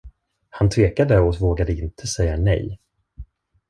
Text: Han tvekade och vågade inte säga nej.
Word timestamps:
Han 0.49 0.69
tvekade 0.69 1.19
och 1.19 1.35
vågade 1.39 1.73
inte 1.73 2.07
säga 2.07 2.37
nej. 2.37 2.79